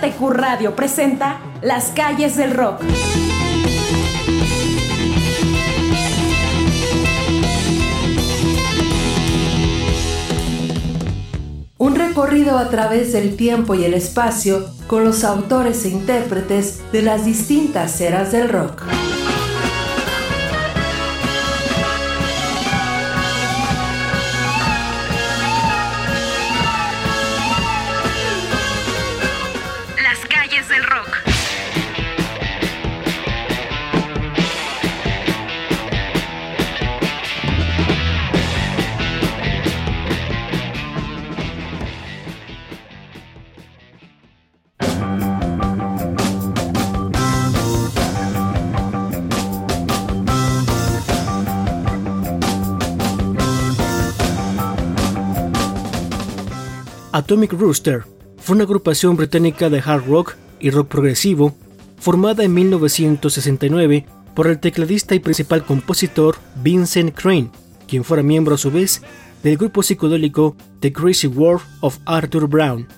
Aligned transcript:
JTQ 0.00 0.30
Radio 0.30 0.74
presenta 0.74 1.40
Las 1.62 1.90
calles 1.90 2.36
del 2.36 2.52
rock. 2.54 2.82
Un 11.76 11.94
recorrido 11.94 12.56
a 12.56 12.70
través 12.70 13.12
del 13.12 13.36
tiempo 13.36 13.74
y 13.74 13.84
el 13.84 13.94
espacio 13.94 14.66
con 14.86 15.04
los 15.04 15.24
autores 15.24 15.84
e 15.84 15.90
intérpretes 15.90 16.80
de 16.92 17.02
las 17.02 17.26
distintas 17.26 18.00
eras 18.00 18.32
del 18.32 18.48
rock. 18.48 18.82
Atomic 57.20 57.52
Rooster 57.52 58.04
fue 58.38 58.54
una 58.54 58.64
agrupación 58.64 59.14
británica 59.14 59.68
de 59.68 59.82
hard 59.84 60.06
rock 60.06 60.36
y 60.58 60.70
rock 60.70 60.88
progresivo 60.88 61.54
formada 61.98 62.44
en 62.44 62.54
1969 62.54 64.06
por 64.34 64.46
el 64.46 64.58
tecladista 64.58 65.14
y 65.14 65.18
principal 65.18 65.66
compositor 65.66 66.36
Vincent 66.62 67.14
Crane, 67.14 67.50
quien 67.86 68.04
fuera 68.04 68.22
miembro 68.22 68.54
a 68.54 68.58
su 68.58 68.70
vez 68.70 69.02
del 69.42 69.58
grupo 69.58 69.82
psicodélico 69.82 70.56
The 70.80 70.94
Crazy 70.94 71.26
World 71.26 71.60
of 71.82 71.98
Arthur 72.06 72.48
Brown. 72.48 72.88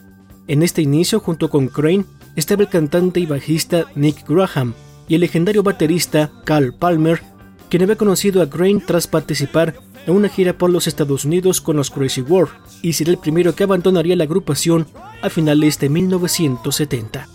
En 0.46 0.62
este 0.62 0.82
inicio, 0.82 1.18
junto 1.18 1.50
con 1.50 1.66
Crane, 1.66 2.04
estaba 2.36 2.62
el 2.62 2.68
cantante 2.68 3.18
y 3.18 3.26
bajista 3.26 3.86
Nick 3.96 4.24
Graham 4.28 4.74
y 5.08 5.16
el 5.16 5.22
legendario 5.22 5.64
baterista 5.64 6.30
Carl 6.44 6.72
Palmer, 6.72 7.20
quien 7.68 7.82
había 7.82 7.96
conocido 7.96 8.40
a 8.40 8.48
Crane 8.48 8.84
tras 8.86 9.08
participar 9.08 9.74
en 10.06 10.14
una 10.14 10.28
gira 10.28 10.58
por 10.58 10.70
los 10.70 10.86
Estados 10.86 11.24
Unidos 11.24 11.60
con 11.60 11.76
los 11.76 11.90
Crazy 11.90 12.22
World 12.22 12.52
y 12.82 12.94
sería 12.94 13.12
el 13.12 13.18
primero 13.18 13.54
que 13.54 13.64
abandonaría 13.64 14.16
la 14.16 14.24
agrupación 14.24 14.86
a 15.22 15.30
finales 15.30 15.78
de 15.78 15.88
1970. 15.88 17.28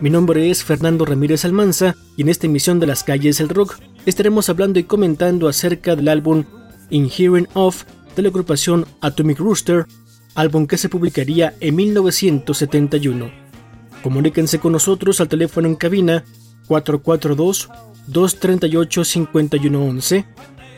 Mi 0.00 0.08
nombre 0.08 0.50
es 0.50 0.64
Fernando 0.64 1.04
Ramírez 1.04 1.44
Almanza 1.44 1.94
y 2.16 2.22
en 2.22 2.30
esta 2.30 2.46
emisión 2.46 2.80
de 2.80 2.86
Las 2.86 3.04
Calles 3.04 3.38
del 3.38 3.50
Rock 3.50 3.78
estaremos 4.06 4.48
hablando 4.48 4.78
y 4.78 4.84
comentando 4.84 5.46
acerca 5.48 5.94
del 5.94 6.08
álbum 6.08 6.44
Hearing 6.90 7.48
Of 7.52 7.84
de 8.16 8.22
la 8.22 8.28
agrupación 8.30 8.86
Atomic 9.02 9.38
Rooster, 9.38 9.86
álbum 10.34 10.66
que 10.66 10.78
se 10.78 10.88
publicaría 10.88 11.54
en 11.60 11.76
1971. 11.76 13.30
Comuníquense 14.02 14.58
con 14.58 14.72
nosotros 14.72 15.20
al 15.20 15.28
teléfono 15.28 15.68
en 15.68 15.76
cabina 15.76 16.24
442 16.66 17.68
238 18.06 19.04
5111 19.04 20.24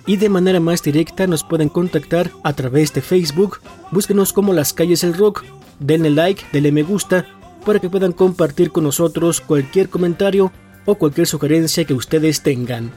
Y 0.06 0.16
de 0.16 0.28
manera 0.28 0.60
más 0.60 0.82
directa 0.82 1.26
nos 1.26 1.44
pueden 1.44 1.70
contactar 1.70 2.30
a 2.42 2.52
través 2.52 2.92
de 2.92 3.00
Facebook, 3.00 3.60
búsquenos 3.90 4.34
como 4.34 4.52
Las 4.52 4.74
Calles 4.74 5.00
del 5.00 5.14
Rock, 5.14 5.44
denle 5.78 6.10
like, 6.10 6.44
denle 6.52 6.72
me 6.72 6.82
gusta, 6.82 7.26
para 7.64 7.78
que 7.78 7.88
puedan 7.88 8.12
compartir 8.12 8.70
con 8.70 8.84
nosotros 8.84 9.40
cualquier 9.40 9.88
comentario 9.88 10.52
o 10.84 10.96
cualquier 10.96 11.26
sugerencia 11.26 11.86
que 11.86 11.94
ustedes 11.94 12.42
tengan. 12.42 12.90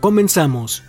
Comenzamos. 0.00 0.82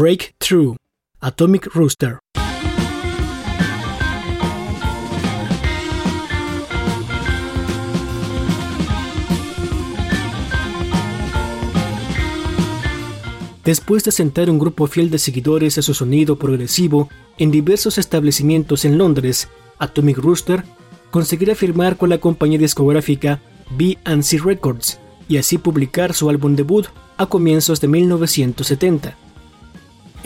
Breakthrough, 0.00 0.76
Atomic 1.18 1.74
Rooster. 1.74 2.20
Después 13.64 14.04
de 14.04 14.12
sentar 14.12 14.48
un 14.48 14.60
grupo 14.60 14.86
fiel 14.86 15.10
de 15.10 15.18
seguidores 15.18 15.78
a 15.78 15.82
su 15.82 15.94
sonido 15.94 16.38
progresivo 16.38 17.08
en 17.36 17.50
diversos 17.50 17.98
establecimientos 17.98 18.84
en 18.84 18.98
Londres, 18.98 19.48
Atomic 19.80 20.18
Rooster 20.18 20.62
conseguirá 21.10 21.56
firmar 21.56 21.96
con 21.96 22.08
la 22.10 22.18
compañía 22.18 22.58
discográfica 22.58 23.40
B&C 23.76 24.38
Records 24.44 25.00
y 25.28 25.38
así 25.38 25.58
publicar 25.58 26.14
su 26.14 26.30
álbum 26.30 26.54
debut 26.54 26.86
a 27.16 27.26
comienzos 27.26 27.80
de 27.80 27.88
1970. 27.88 29.27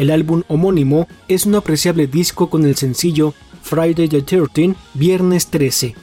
El 0.03 0.11
álbum 0.11 0.43
homónimo 0.49 1.07
es 1.29 1.47
un 1.47 1.55
apreciable 1.55 2.09
disco 2.09 2.51
con 2.51 2.65
el 2.65 2.75
sencillo 2.75 3.35
Friday 3.63 4.09
the 4.09 4.21
13, 4.21 4.75
Viernes 4.95 5.47
13. 5.47 5.95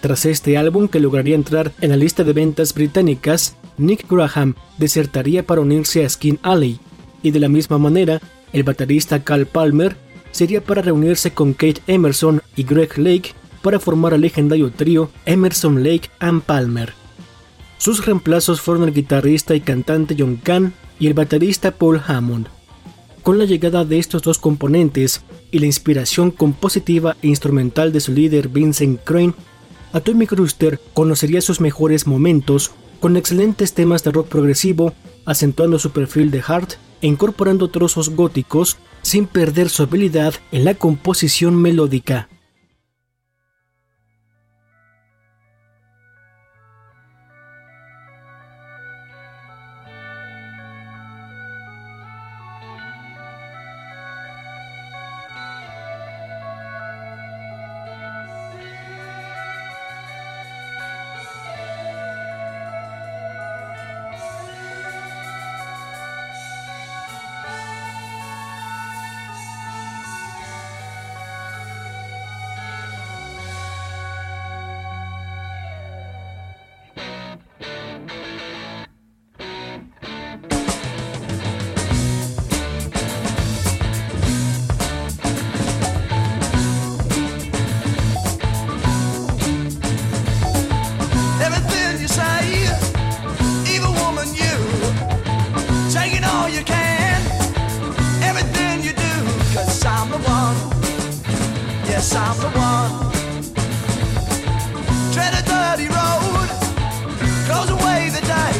Tras 0.00 0.26
este 0.26 0.56
álbum 0.56 0.86
que 0.86 1.00
lograría 1.00 1.34
entrar 1.34 1.72
en 1.80 1.90
la 1.90 1.96
lista 1.96 2.22
de 2.22 2.34
ventas 2.34 2.72
británicas, 2.72 3.56
Nick 3.78 4.08
Graham 4.08 4.54
desertaría 4.78 5.44
para 5.44 5.60
unirse 5.60 6.04
a 6.04 6.08
Skin 6.08 6.38
Alley, 6.44 6.78
y 7.20 7.32
de 7.32 7.40
la 7.40 7.48
misma 7.48 7.78
manera, 7.78 8.20
el 8.52 8.62
baterista 8.62 9.24
Cal 9.24 9.46
Palmer 9.46 9.96
sería 10.30 10.62
para 10.62 10.82
reunirse 10.82 11.32
con 11.32 11.52
Kate 11.52 11.82
Emerson 11.88 12.42
y 12.54 12.62
Greg 12.62 12.96
Lake 12.96 13.34
para 13.60 13.80
formar 13.80 14.14
el 14.14 14.20
legendario 14.20 14.70
trío 14.70 15.10
Emerson 15.26 15.82
Lake 15.82 16.10
and 16.20 16.42
Palmer. 16.42 16.92
Sus 17.76 18.06
reemplazos 18.06 18.60
fueron 18.60 18.84
el 18.84 18.94
guitarrista 18.94 19.56
y 19.56 19.62
cantante 19.62 20.14
John 20.16 20.36
Kahn 20.36 20.74
y 21.00 21.08
el 21.08 21.14
baterista 21.14 21.72
Paul 21.72 22.00
Hammond. 22.06 22.46
Con 23.22 23.38
la 23.38 23.44
llegada 23.44 23.84
de 23.84 24.00
estos 24.00 24.22
dos 24.22 24.38
componentes 24.38 25.22
y 25.52 25.60
la 25.60 25.66
inspiración 25.66 26.32
compositiva 26.32 27.16
e 27.22 27.28
instrumental 27.28 27.92
de 27.92 28.00
su 28.00 28.12
líder 28.12 28.48
Vincent 28.48 29.00
Crane, 29.04 29.34
Atomic 29.92 30.32
Rooster 30.32 30.80
conocería 30.92 31.40
sus 31.40 31.60
mejores 31.60 32.08
momentos 32.08 32.72
con 32.98 33.16
excelentes 33.16 33.74
temas 33.74 34.02
de 34.02 34.10
rock 34.10 34.26
progresivo, 34.26 34.92
acentuando 35.24 35.78
su 35.78 35.92
perfil 35.92 36.32
de 36.32 36.42
hard 36.44 36.70
e 37.00 37.06
incorporando 37.06 37.68
trozos 37.68 38.10
góticos 38.10 38.78
sin 39.02 39.26
perder 39.26 39.68
su 39.68 39.84
habilidad 39.84 40.34
en 40.50 40.64
la 40.64 40.74
composición 40.74 41.54
melódica. 41.54 42.28
yes, 102.02 102.16
I'm 102.16 102.36
the 102.40 102.50
one. 102.58 102.92
Tread 105.12 105.34
a 105.34 105.42
dirty 105.46 105.86
road, 105.86 106.48
close 107.46 107.70
away 107.70 108.10
the 108.10 108.20
day. 108.26 108.54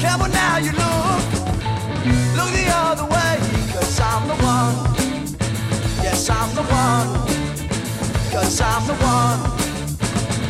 Careful 0.00 0.28
now 0.28 0.56
you 0.58 0.72
look, 0.72 1.22
look 2.36 2.50
the 2.50 2.66
other 2.72 3.04
way, 3.04 3.38
cause 3.72 4.00
I'm 4.00 4.26
the 4.26 4.34
one. 4.42 4.74
Yes, 6.02 6.28
I'm 6.28 6.52
the 6.54 6.62
one. 6.62 7.08
Cause 8.32 8.60
I'm 8.60 8.86
the 8.86 8.94
one. 8.94 9.40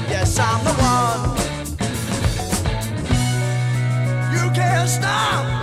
Yes, 0.08 0.38
I'm 0.38 0.64
the 0.64 0.74
one. 0.80 1.20
You 4.32 4.50
can't 4.54 4.88
stop. 4.88 5.55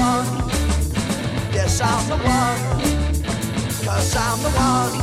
one. 0.00 0.26
Yes, 1.52 1.80
I'm 1.80 2.08
the 2.08 2.16
one. 2.16 2.60
Cause 3.84 4.16
I'm 4.16 4.38
the 4.42 4.50
one. 4.50 4.94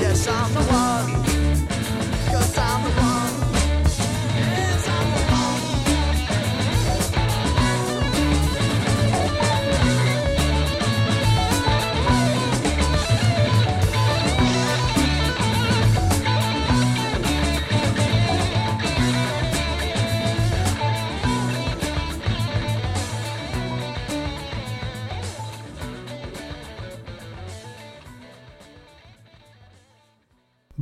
Yes, 0.00 0.26
I'm 0.28 0.52
the 0.54 0.64
one. 0.82 1.10
Cause 2.30 2.58
I'm 2.58 2.82
the 2.84 2.90
one. 3.02 3.13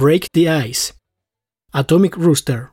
Break 0.02 0.30
the 0.32 0.49
Ice. 0.68 0.94
Atomic 1.71 2.16
Rooster. 2.16 2.73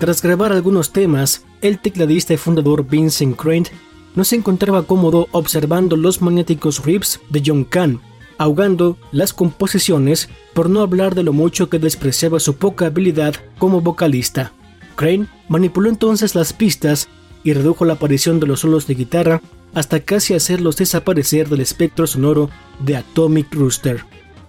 Tras 0.00 0.22
grabar 0.22 0.52
algunos 0.52 0.90
temas, 0.90 1.44
el 1.60 1.78
tecladista 1.78 2.32
y 2.32 2.38
fundador 2.38 2.88
Vincent 2.88 3.36
Crane 3.36 3.66
no 4.14 4.24
se 4.24 4.36
encontraba 4.36 4.84
cómodo 4.84 5.28
observando 5.32 5.94
los 5.94 6.22
magnéticos 6.22 6.82
riffs 6.82 7.20
de 7.28 7.42
John 7.44 7.64
Kahn, 7.64 8.00
ahogando 8.38 8.96
las 9.12 9.34
composiciones 9.34 10.30
por 10.54 10.70
no 10.70 10.80
hablar 10.80 11.14
de 11.14 11.22
lo 11.22 11.34
mucho 11.34 11.68
que 11.68 11.78
despreciaba 11.78 12.40
su 12.40 12.56
poca 12.56 12.86
habilidad 12.86 13.34
como 13.58 13.82
vocalista. 13.82 14.54
Crane 14.96 15.26
manipuló 15.50 15.90
entonces 15.90 16.34
las 16.34 16.54
pistas 16.54 17.10
y 17.44 17.52
redujo 17.52 17.84
la 17.84 17.92
aparición 17.92 18.40
de 18.40 18.46
los 18.46 18.60
solos 18.60 18.86
de 18.86 18.94
guitarra 18.94 19.42
hasta 19.74 20.00
casi 20.00 20.34
hacerlos 20.34 20.76
desaparecer 20.76 21.48
del 21.48 21.60
espectro 21.60 22.06
sonoro 22.06 22.50
de 22.80 22.96
Atomic 22.96 23.54
Rooster. 23.54 24.04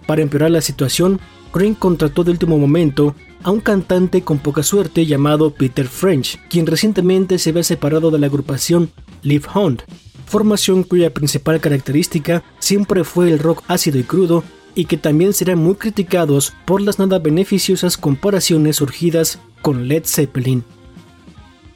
Para 0.06 0.22
empeorar 0.22 0.50
la 0.50 0.60
situación, 0.60 1.20
Crane 1.52 1.76
contrató 1.78 2.24
de 2.24 2.30
último 2.30 2.58
momento 2.58 3.14
a 3.42 3.50
un 3.50 3.60
cantante 3.60 4.22
con 4.22 4.38
poca 4.38 4.62
suerte 4.62 5.06
llamado 5.06 5.52
Peter 5.54 5.86
French, 5.86 6.38
quien 6.48 6.66
recientemente 6.66 7.38
se 7.38 7.50
había 7.50 7.62
separado 7.62 8.10
de 8.10 8.18
la 8.18 8.26
agrupación 8.26 8.90
Live 9.22 9.46
Hunt, 9.54 9.82
formación 10.26 10.84
cuya 10.84 11.12
principal 11.12 11.60
característica 11.60 12.42
siempre 12.58 13.04
fue 13.04 13.30
el 13.30 13.38
rock 13.38 13.62
ácido 13.68 13.98
y 13.98 14.04
crudo 14.04 14.44
y 14.74 14.84
que 14.84 14.96
también 14.96 15.32
serán 15.32 15.58
muy 15.58 15.74
criticados 15.74 16.52
por 16.64 16.80
las 16.80 16.98
nada 16.98 17.18
beneficiosas 17.18 17.96
comparaciones 17.96 18.76
surgidas 18.76 19.40
con 19.62 19.88
Led 19.88 20.04
Zeppelin. 20.06 20.64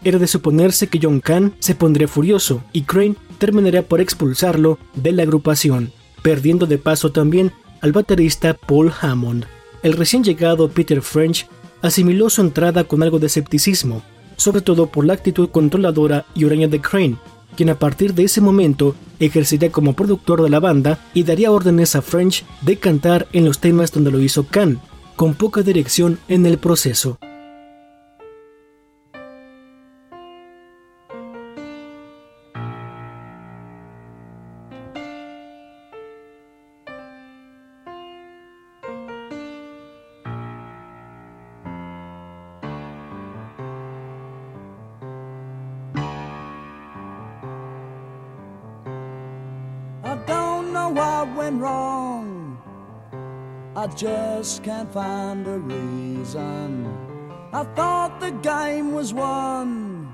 Era 0.04 0.18
de 0.18 0.26
suponerse 0.26 0.88
que 0.88 1.00
John 1.02 1.20
Kahn 1.20 1.54
se 1.58 1.74
pondría 1.74 2.06
furioso 2.06 2.62
y 2.72 2.82
Crane 2.82 3.16
terminaría 3.38 3.88
por 3.88 4.02
expulsarlo 4.02 4.78
de 4.94 5.12
la 5.12 5.22
agrupación, 5.22 5.92
perdiendo 6.22 6.66
de 6.66 6.76
paso 6.76 7.10
también 7.10 7.52
al 7.80 7.92
baterista 7.92 8.54
Paul 8.54 8.92
Hammond. 9.00 9.46
El 9.82 9.94
recién 9.94 10.22
llegado 10.22 10.68
Peter 10.68 11.00
French 11.00 11.46
asimiló 11.80 12.28
su 12.28 12.42
entrada 12.42 12.84
con 12.84 13.02
algo 13.02 13.18
de 13.18 13.26
escepticismo, 13.26 14.02
sobre 14.36 14.60
todo 14.60 14.86
por 14.86 15.06
la 15.06 15.14
actitud 15.14 15.48
controladora 15.48 16.26
y 16.34 16.44
huraña 16.44 16.68
de 16.68 16.80
Crane, 16.80 17.16
quien 17.56 17.70
a 17.70 17.78
partir 17.78 18.14
de 18.14 18.24
ese 18.24 18.40
momento 18.40 18.94
ejercería 19.20 19.72
como 19.72 19.94
productor 19.94 20.42
de 20.42 20.50
la 20.50 20.60
banda 20.60 20.98
y 21.14 21.22
daría 21.22 21.50
órdenes 21.50 21.96
a 21.96 22.02
French 22.02 22.44
de 22.60 22.76
cantar 22.76 23.26
en 23.32 23.44
los 23.44 23.58
temas 23.58 23.90
donde 23.92 24.10
lo 24.10 24.20
hizo 24.20 24.46
Khan, 24.46 24.80
con 25.16 25.34
poca 25.34 25.62
dirección 25.62 26.18
en 26.28 26.44
el 26.44 26.58
proceso. 26.58 27.18
Just 54.44 54.62
can't 54.62 54.92
find 54.92 55.46
a 55.46 55.58
reason. 55.58 56.86
I 57.54 57.64
thought 57.76 58.20
the 58.20 58.30
game 58.30 58.92
was 58.92 59.14
won, 59.14 60.12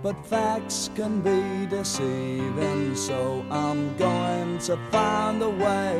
but 0.00 0.14
facts 0.24 0.90
can 0.94 1.22
be 1.22 1.66
deceiving, 1.66 2.94
so 2.94 3.44
I'm 3.50 3.96
going 3.96 4.58
to 4.58 4.76
find 4.92 5.42
a 5.42 5.50
way 5.50 5.98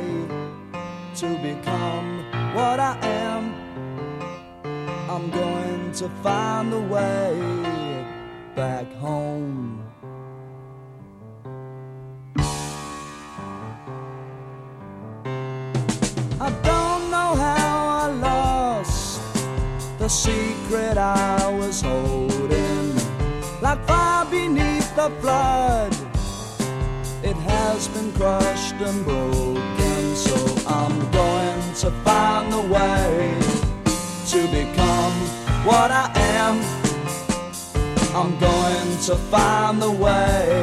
to 1.15 1.27
become 1.49 2.23
what 2.55 2.79
I 2.79 2.97
am. 3.01 3.43
I'm 5.09 5.29
going 5.29 5.91
to 5.99 6.07
find 6.23 6.71
a 6.71 6.79
way 6.79 8.05
back 8.55 8.89
home. 8.93 9.86
The 20.07 20.13
secret 20.13 20.97
I 20.97 21.49
was 21.59 21.81
holding. 21.81 22.95
Like 23.61 23.85
fire 23.85 24.25
beneath 24.31 24.89
the 24.95 25.09
flood, 25.19 25.91
it 27.23 27.35
has 27.35 27.89
been 27.89 28.13
crushed 28.13 28.75
and 28.75 29.03
broken. 29.03 30.15
So 30.15 30.37
I'm 30.65 30.97
going 31.11 31.73
to 31.81 31.91
find 32.05 32.53
a 32.53 32.63
way 32.75 33.37
to 34.31 34.39
become 34.59 35.17
what 35.67 35.91
I 35.91 36.09
am. 36.39 36.55
I'm 38.15 38.39
going 38.39 38.91
to 39.07 39.15
find 39.33 39.81
the 39.81 39.91
way 39.91 40.56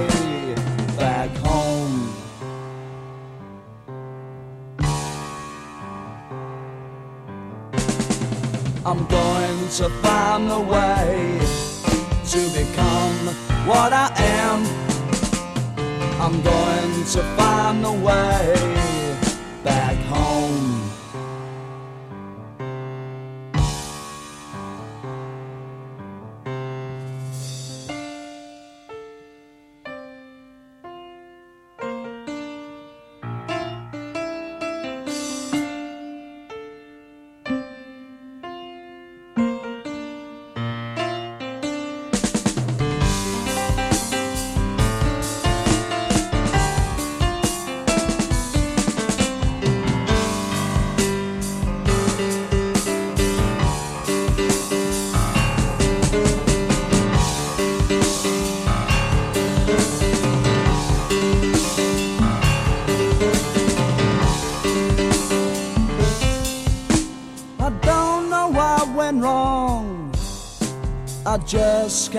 to 9.75 9.89
find 9.89 10.49
a 10.53 10.61
way 10.61 11.37
to 12.25 12.39
become 12.51 13.27
what 13.67 13.93
I 13.93 14.09
am. 14.19 14.63
I'm 16.21 16.41
going 16.43 17.05
to 17.07 17.23
find 17.37 17.85
a 17.85 17.91
way 17.91 18.55
back 19.65 19.94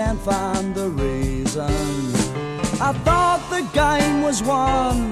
can't 0.06 0.20
find 0.20 0.72
the 0.72 0.88
reason. 0.90 1.68
I 2.80 2.92
thought 3.06 3.42
the 3.50 3.62
game 3.74 4.22
was 4.22 4.40
won, 4.40 5.10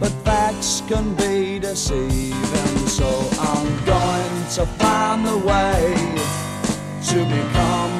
but 0.00 0.12
facts 0.24 0.82
can 0.88 1.14
be 1.14 1.58
deceiving. 1.58 2.78
So 2.88 3.08
I'm 3.38 3.68
going 3.84 4.36
to 4.56 4.64
find 4.80 5.26
the 5.26 5.38
way 5.50 5.78
to 7.10 7.18
become 7.36 7.94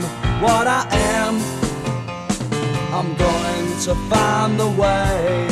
what 0.45 0.67
I 0.67 0.83
am. 1.21 1.35
I'm 2.99 3.11
going 3.27 3.69
to 3.87 3.95
find 4.09 4.59
the 4.59 4.71
way 4.83 5.47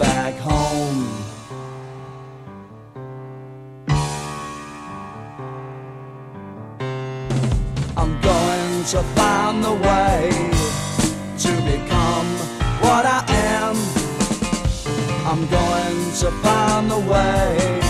back 0.00 0.34
home 0.38 1.22
to 8.86 9.00
find 9.14 9.62
the 9.62 9.72
way 9.72 10.28
to 11.38 11.52
become 11.62 12.26
what 12.80 13.06
I 13.06 13.24
am. 13.28 13.76
I'm 15.24 15.46
going 15.48 16.12
to 16.16 16.30
find 16.42 16.90
the 16.90 16.98
way. 16.98 17.81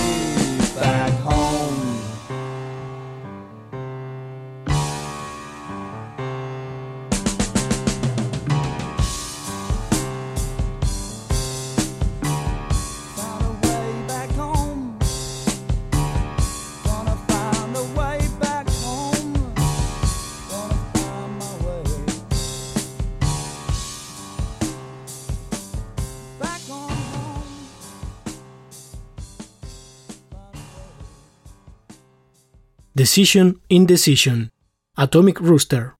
Decision 33.14 33.61
Indecision, 33.68 34.53
Atomic 34.96 35.38
Rooster. 35.38 35.96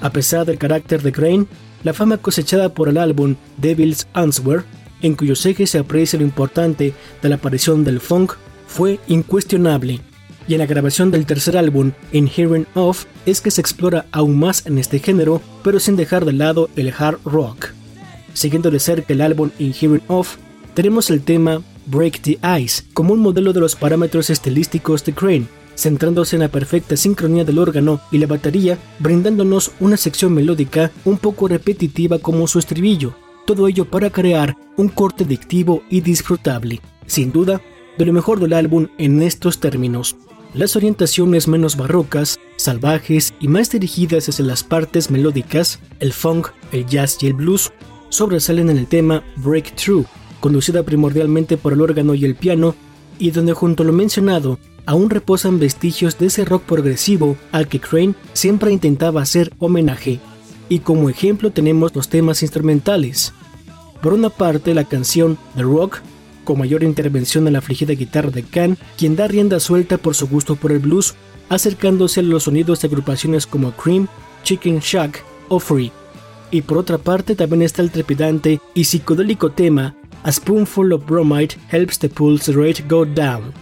A 0.00 0.12
pesar 0.12 0.46
del 0.46 0.58
carácter 0.58 1.02
de 1.02 1.10
Crane, 1.10 1.46
la 1.82 1.92
fama 1.92 2.18
cosechada 2.18 2.72
por 2.72 2.88
el 2.88 2.96
álbum 2.96 3.34
Devil's 3.56 4.06
Answer, 4.12 4.62
en 5.02 5.16
cuyos 5.16 5.44
ejes 5.44 5.70
se 5.70 5.80
aprecia 5.80 6.20
lo 6.20 6.24
importante 6.24 6.94
de 7.20 7.28
la 7.28 7.34
aparición 7.34 7.82
del 7.82 7.98
funk, 7.98 8.34
fue 8.68 9.00
incuestionable. 9.08 9.98
Y 10.50 10.54
en 10.54 10.58
la 10.58 10.66
grabación 10.66 11.12
del 11.12 11.26
tercer 11.26 11.56
álbum, 11.56 11.92
In 12.10 12.26
Hearing 12.26 12.66
Of, 12.74 13.04
es 13.24 13.40
que 13.40 13.52
se 13.52 13.60
explora 13.60 14.06
aún 14.10 14.36
más 14.36 14.66
en 14.66 14.78
este 14.78 14.98
género, 14.98 15.40
pero 15.62 15.78
sin 15.78 15.94
dejar 15.94 16.24
de 16.24 16.32
lado 16.32 16.68
el 16.74 16.92
hard 16.92 17.20
rock. 17.24 17.68
Siguiendo 18.34 18.72
de 18.72 18.80
cerca 18.80 19.12
el 19.12 19.20
álbum 19.20 19.50
In 19.60 19.72
Hearing 19.72 20.02
Of, 20.08 20.38
tenemos 20.74 21.08
el 21.08 21.22
tema 21.22 21.62
Break 21.86 22.22
the 22.22 22.38
Ice 22.60 22.82
como 22.94 23.12
un 23.12 23.20
modelo 23.20 23.52
de 23.52 23.60
los 23.60 23.76
parámetros 23.76 24.28
estilísticos 24.28 25.04
de 25.04 25.12
Crane, 25.12 25.46
centrándose 25.76 26.34
en 26.34 26.42
la 26.42 26.48
perfecta 26.48 26.96
sincronía 26.96 27.44
del 27.44 27.60
órgano 27.60 28.00
y 28.10 28.18
la 28.18 28.26
batería, 28.26 28.76
brindándonos 28.98 29.70
una 29.78 29.96
sección 29.96 30.32
melódica 30.34 30.90
un 31.04 31.18
poco 31.18 31.46
repetitiva 31.46 32.18
como 32.18 32.48
su 32.48 32.58
estribillo, 32.58 33.14
todo 33.46 33.68
ello 33.68 33.84
para 33.84 34.10
crear 34.10 34.56
un 34.76 34.88
corte 34.88 35.22
adictivo 35.22 35.84
y 35.88 36.00
disfrutable. 36.00 36.80
Sin 37.06 37.30
duda, 37.30 37.60
de 37.96 38.04
lo 38.04 38.12
mejor 38.12 38.40
del 38.40 38.54
álbum 38.54 38.88
en 38.98 39.22
estos 39.22 39.60
términos. 39.60 40.16
Las 40.52 40.74
orientaciones 40.74 41.46
menos 41.46 41.76
barrocas, 41.76 42.40
salvajes 42.56 43.32
y 43.38 43.46
más 43.46 43.70
dirigidas 43.70 44.28
hacia 44.28 44.44
las 44.44 44.64
partes 44.64 45.08
melódicas, 45.08 45.78
el 46.00 46.12
funk, 46.12 46.48
el 46.72 46.86
jazz 46.86 47.18
y 47.22 47.28
el 47.28 47.34
blues, 47.34 47.72
sobresalen 48.08 48.68
en 48.68 48.76
el 48.76 48.88
tema 48.88 49.22
Breakthrough, 49.36 50.06
conducida 50.40 50.82
primordialmente 50.82 51.56
por 51.56 51.72
el 51.72 51.80
órgano 51.80 52.14
y 52.14 52.24
el 52.24 52.34
piano, 52.34 52.74
y 53.20 53.30
donde 53.30 53.52
junto 53.52 53.84
a 53.84 53.86
lo 53.86 53.92
mencionado 53.92 54.58
aún 54.86 55.08
reposan 55.08 55.60
vestigios 55.60 56.18
de 56.18 56.26
ese 56.26 56.44
rock 56.44 56.64
progresivo 56.64 57.36
al 57.52 57.68
que 57.68 57.78
Crane 57.78 58.14
siempre 58.32 58.72
intentaba 58.72 59.22
hacer 59.22 59.52
homenaje. 59.60 60.18
Y 60.68 60.80
como 60.80 61.10
ejemplo 61.10 61.52
tenemos 61.52 61.94
los 61.94 62.08
temas 62.08 62.42
instrumentales. 62.42 63.32
Por 64.02 64.14
una 64.14 64.30
parte 64.30 64.74
la 64.74 64.84
canción 64.84 65.38
The 65.54 65.62
Rock, 65.62 66.00
mayor 66.56 66.82
intervención 66.82 67.46
en 67.46 67.54
la 67.54 67.60
afligida 67.60 67.94
guitarra 67.94 68.30
de 68.30 68.42
Khan, 68.42 68.78
quien 68.96 69.16
da 69.16 69.28
rienda 69.28 69.60
suelta 69.60 69.98
por 69.98 70.14
su 70.14 70.28
gusto 70.28 70.56
por 70.56 70.72
el 70.72 70.78
blues, 70.78 71.14
acercándose 71.48 72.20
a 72.20 72.22
los 72.22 72.44
sonidos 72.44 72.80
de 72.80 72.88
agrupaciones 72.88 73.46
como 73.46 73.72
Cream, 73.72 74.08
Chicken 74.44 74.78
Shack 74.78 75.24
o 75.48 75.58
Free. 75.60 75.92
Y 76.50 76.62
por 76.62 76.78
otra 76.78 76.98
parte 76.98 77.34
también 77.34 77.62
está 77.62 77.82
el 77.82 77.90
trepidante 77.90 78.60
y 78.74 78.84
psicodélico 78.84 79.50
tema 79.50 79.94
A 80.22 80.32
Spoonful 80.32 80.92
of 80.92 81.06
Bromide 81.06 81.56
Helps 81.70 81.98
the 81.98 82.08
Pulse 82.08 82.52
Rate 82.52 82.84
Go 82.88 83.04
Down, 83.04 83.52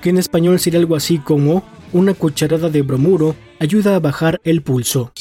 que 0.00 0.10
en 0.10 0.18
español 0.18 0.58
sería 0.60 0.80
algo 0.80 0.96
así 0.96 1.18
como 1.18 1.64
una 1.92 2.14
cucharada 2.14 2.68
de 2.68 2.82
bromuro 2.82 3.34
ayuda 3.58 3.96
a 3.96 4.00
bajar 4.00 4.40
el 4.44 4.62
pulso. 4.62 5.12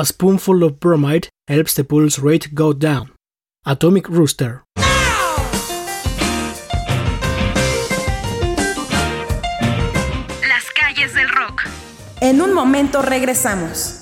A 0.00 0.04
spoonful 0.06 0.62
of 0.64 0.80
bromide 0.80 1.28
helps 1.46 1.74
the 1.74 1.84
pulse 1.84 2.18
rate 2.18 2.54
go 2.54 2.72
down. 2.72 3.10
Atomic 3.66 4.08
Rooster. 4.08 4.64
Las 10.48 10.70
calles 10.74 11.12
del 11.12 11.28
rock. 11.28 11.68
En 12.22 12.40
un 12.40 12.54
momento 12.54 13.02
regresamos. 13.02 13.99